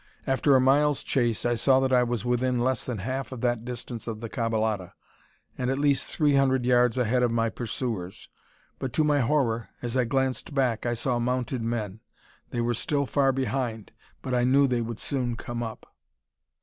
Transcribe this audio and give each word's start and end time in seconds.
After 0.25 0.55
a 0.55 0.59
mile's 0.59 1.03
chase, 1.03 1.45
I 1.45 1.53
saw 1.53 1.79
that 1.79 1.93
I 1.93 2.01
was 2.01 2.25
within 2.25 2.59
less 2.59 2.83
than 2.85 2.97
half 2.97 3.29
that 3.29 3.63
distance 3.63 4.07
of 4.07 4.19
the 4.19 4.29
caballada, 4.29 4.93
and 5.59 5.69
at 5.69 5.77
least 5.77 6.07
three 6.07 6.33
hundred 6.33 6.65
yards 6.65 6.97
ahead 6.97 7.21
of 7.21 7.29
my 7.29 7.49
pursuers; 7.51 8.27
but 8.79 8.93
to 8.93 9.03
my 9.03 9.19
horror, 9.19 9.69
as 9.83 9.95
I 9.95 10.05
glanced 10.05 10.55
back, 10.55 10.87
I 10.87 10.95
saw 10.95 11.19
mounted 11.19 11.61
men! 11.61 11.99
They 12.49 12.61
were 12.61 12.73
still 12.73 13.05
far 13.05 13.31
behind, 13.31 13.91
but 14.23 14.33
I 14.33 14.43
knew 14.43 14.65
they 14.65 14.81
would 14.81 14.99
soon 14.99 15.35
come 15.35 15.61
up. 15.61 15.85